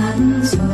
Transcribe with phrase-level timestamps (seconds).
[0.00, 0.69] 满足。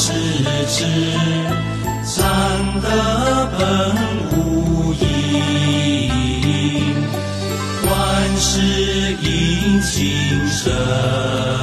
[0.00, 0.12] 世
[0.68, 0.84] 知，
[2.04, 2.16] 善
[2.80, 2.86] 德
[3.58, 3.60] 本
[4.30, 5.04] 无因，
[7.84, 7.90] 万
[8.36, 8.60] 事
[9.20, 11.57] 因情生。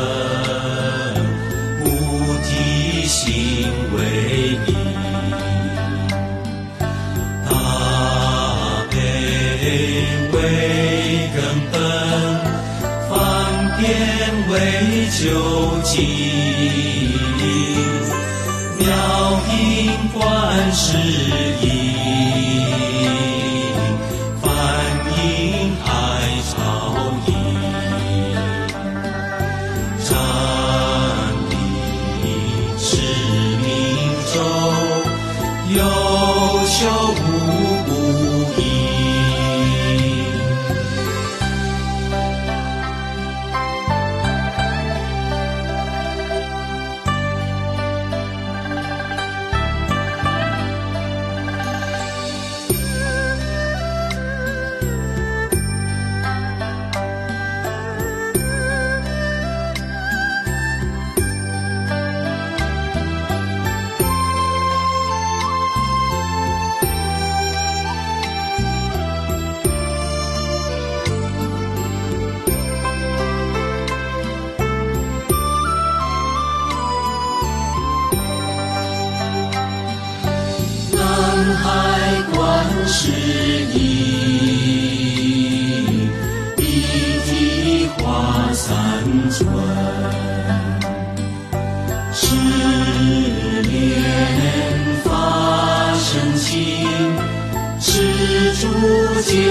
[99.25, 99.49] 解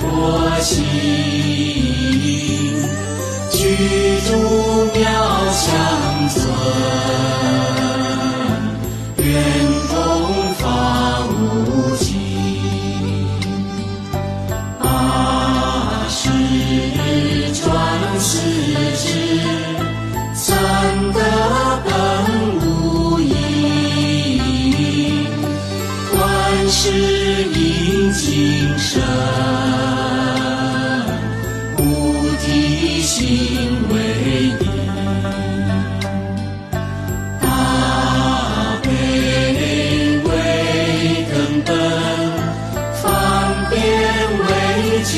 [0.00, 0.84] 脱心，
[3.50, 3.76] 居
[4.20, 4.30] 住
[4.94, 5.02] 妙
[5.50, 6.05] 相。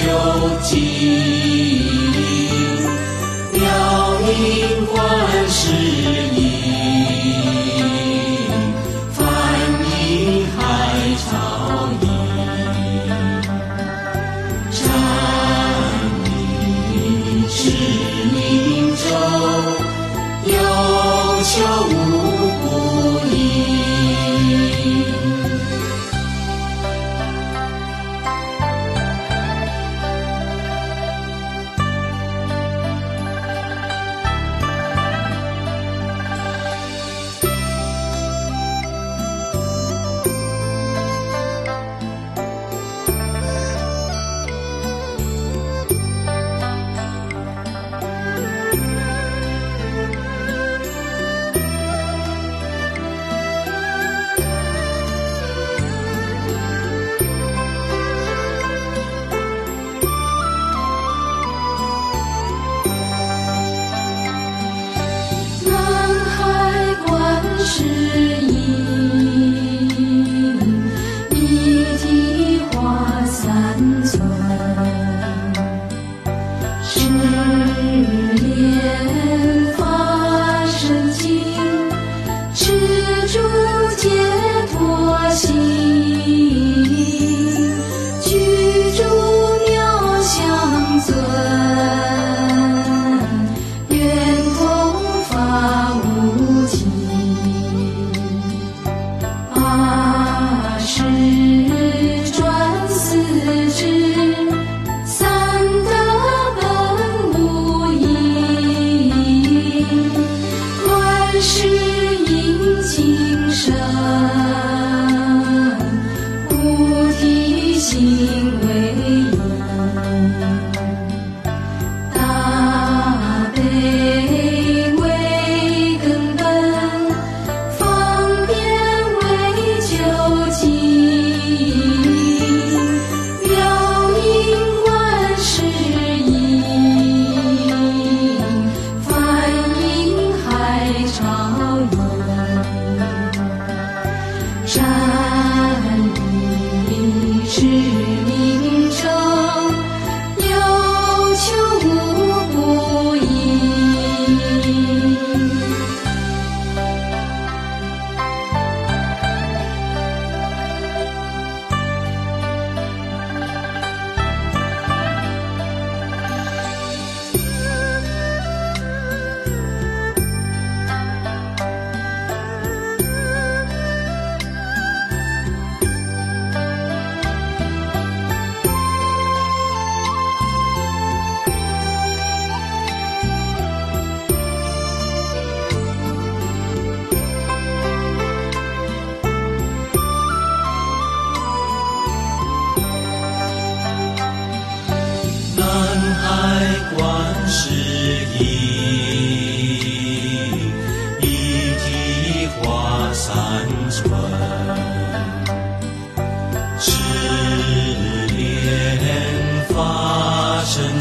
[0.01, 0.05] 究
[0.63, 1.58] 竟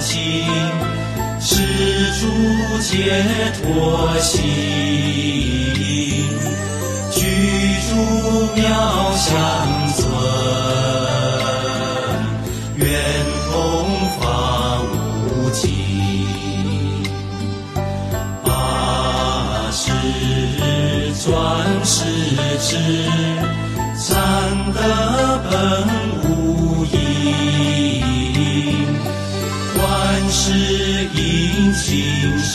[0.09, 0.45] 心
[1.41, 1.57] 是
[2.21, 3.25] 诸解
[3.61, 5.46] 脱心。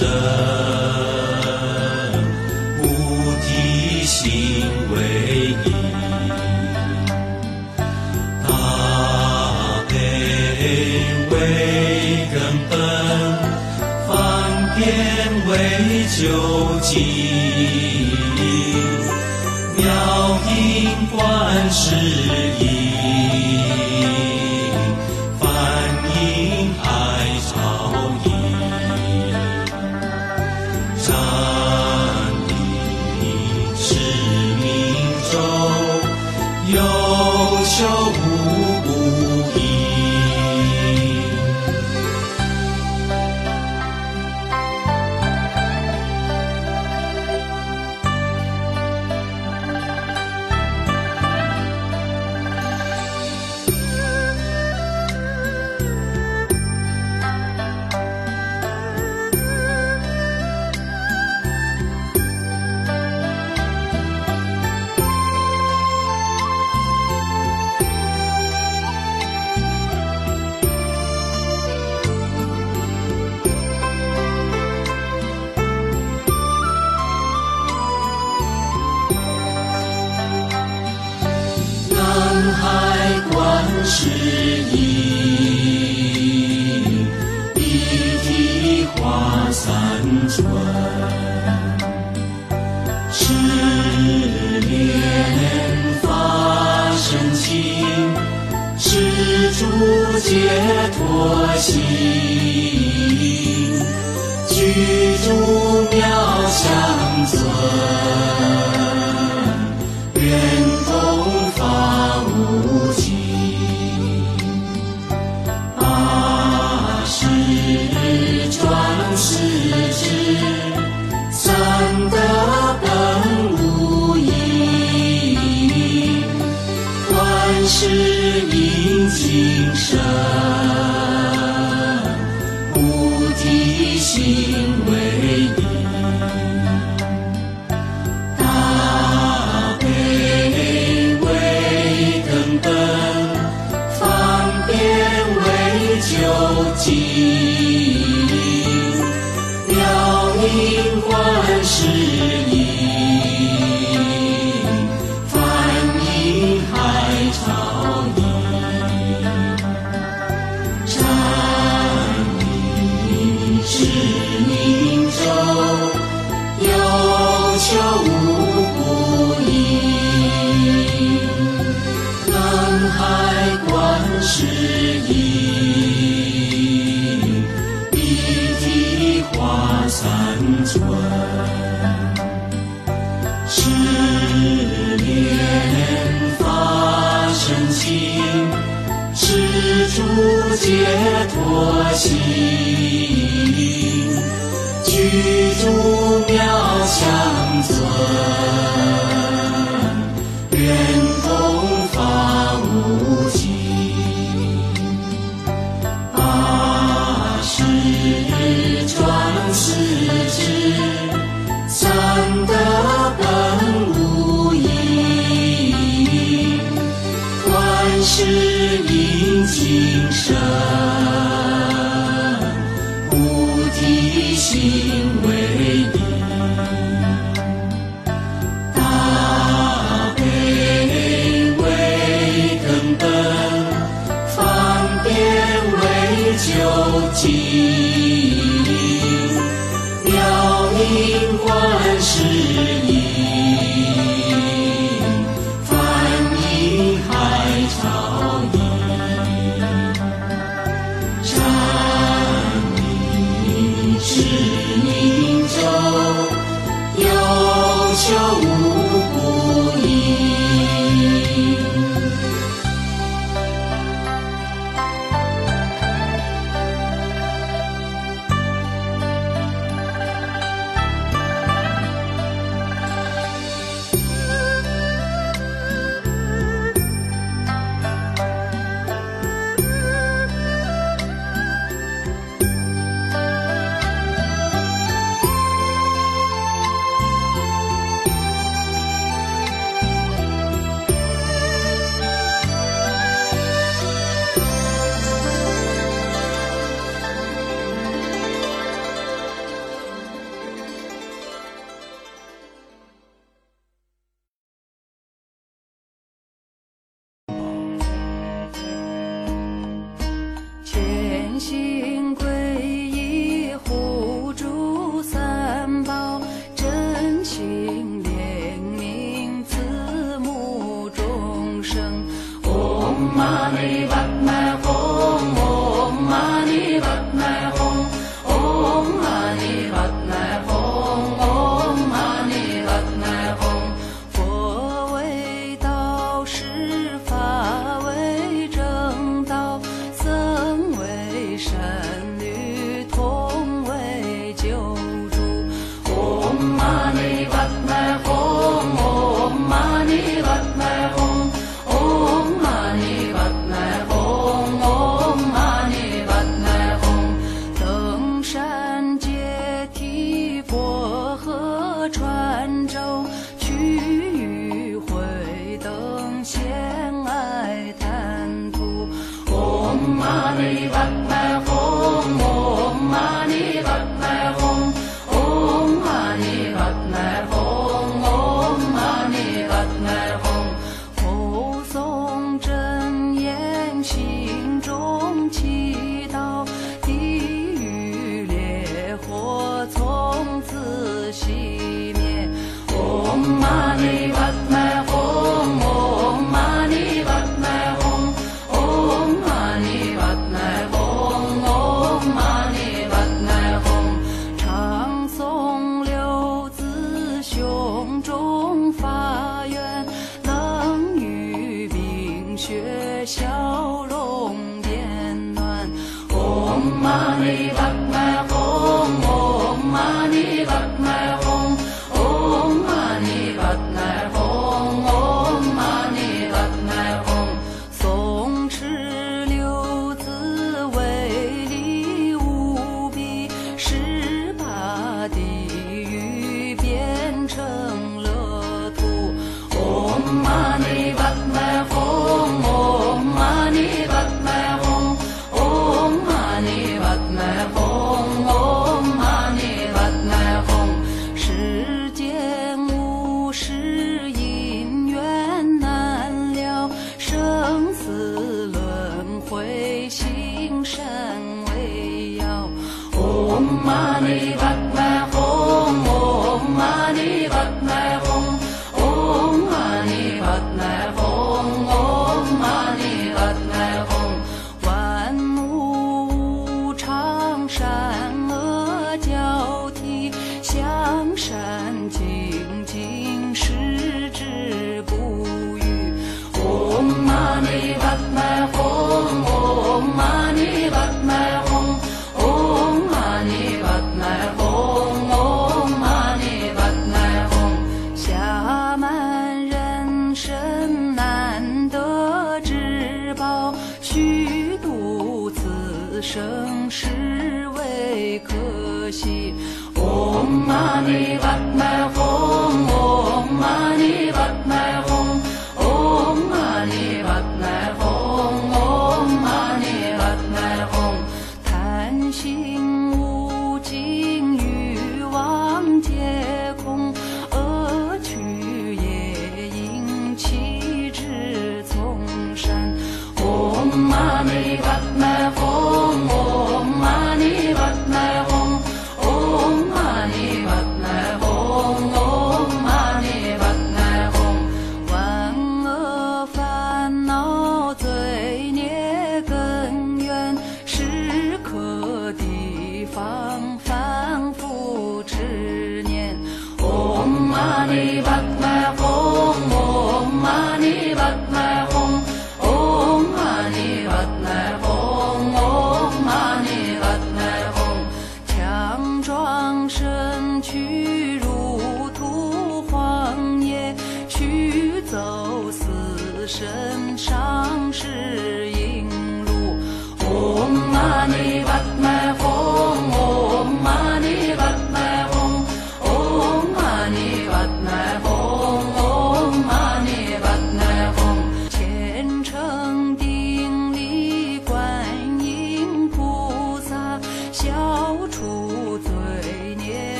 [0.00, 0.08] 身
[2.78, 2.82] 菩
[3.42, 4.64] 提心
[4.94, 4.96] 为
[5.66, 5.66] 依，
[8.48, 8.50] 大
[9.90, 9.92] 悲
[11.30, 11.32] 为
[12.32, 12.34] 根
[12.70, 12.72] 本，
[15.46, 15.52] 为
[16.16, 16.18] 究
[16.80, 16.88] 竟，
[19.76, 19.84] 妙
[20.48, 20.56] 音
[21.14, 21.18] 观
[21.70, 22.29] 世。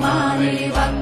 [0.00, 1.01] மாலை வந்த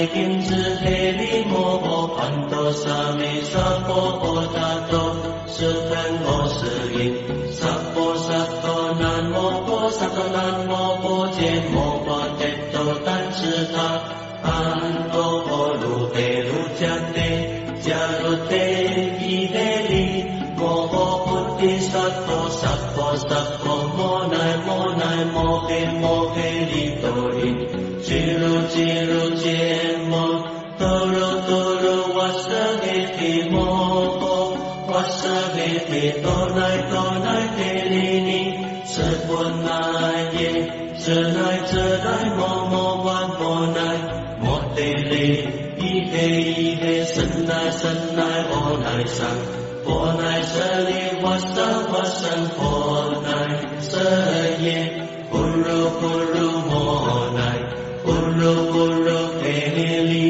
[0.00, 4.76] mai kim sư thế lý mô bồ phản tô sa mê sa phô bồ ta
[4.92, 5.14] tô
[5.46, 7.14] sư thân ngô sư yên
[7.52, 12.20] sa phô sa tô nan mô phô sa tô nan mô phô chê mô bồ
[12.38, 13.98] chê tô tan sư ta
[14.42, 17.30] an tô bồ lu tê lu cha tê
[17.84, 18.84] cha lu tê
[19.20, 20.22] ki tê lý
[20.58, 25.68] mô bồ bồ tê sa tô sa phô sa phô mô nai mô nai mô
[25.68, 29.29] kê mô kê lý tô yên Chiru, chiru,
[49.18, 50.64] สัมพั我生
[51.22, 52.58] 我生ทธาโ不如不如สั不如不如腓งโพ
[53.06, 53.50] ฬนั้น
[53.88, 54.66] เสิร์ชเย
[55.30, 56.72] ปุรุปุรุโม
[57.34, 57.40] ใน
[58.04, 59.44] ปุรุปุรุเท
[60.10, 60.26] ลี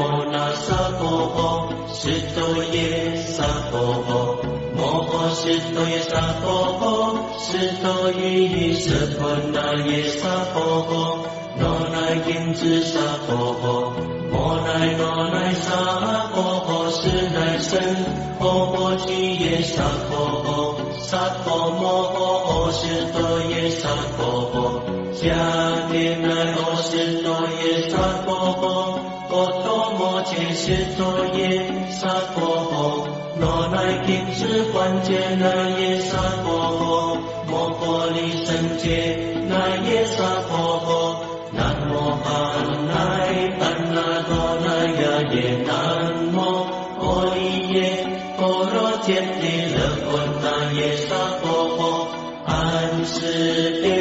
[0.00, 0.66] โ萨
[0.98, 1.00] 婆
[1.34, 1.38] 诃
[2.32, 2.36] โท
[2.72, 3.38] โศ
[3.70, 3.74] 婆
[4.06, 4.08] 诃，
[4.76, 4.80] 摩
[5.40, 6.12] สัพโ萨
[6.42, 6.44] 婆
[6.78, 6.82] 诃โห
[7.44, 7.84] สิโ婆
[8.20, 10.54] ยีสัพโทโศ诃ยีสิคุณนายีสัพโท
[10.88, 11.16] 诃ง
[11.58, 11.62] 诃，萨婆
[11.92, 13.64] 摩ยกินจุสะโพโง
[27.23, 33.06] โ前写作业，杀过后，
[33.38, 41.92] 罗来平止关键那也杀过后，莫过离僧洁，那也杀过后，南无
[42.24, 42.32] 阿
[42.88, 45.72] 赖耽那多那呀耶，南
[46.32, 46.36] 无
[47.00, 48.06] 阿利耶，
[48.38, 52.08] 波罗揭谛，乐佛那也杀过后，
[52.46, 53.93] 安世。